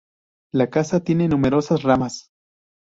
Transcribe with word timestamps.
La 0.51 0.71
casa 0.71 1.03
tiene 1.03 1.27
numerosas 1.27 1.83
ramas. 1.83 2.31